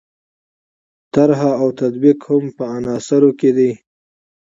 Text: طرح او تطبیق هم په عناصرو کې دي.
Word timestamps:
طرح 1.13 1.39
او 1.61 1.67
تطبیق 1.79 2.17
هم 2.29 2.43
په 2.57 2.63
عناصرو 2.75 3.31
کې 3.39 3.49
دي. 3.57 3.71